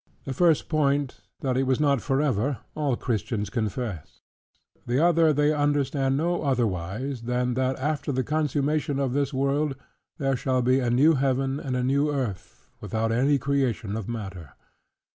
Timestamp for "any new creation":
13.11-13.95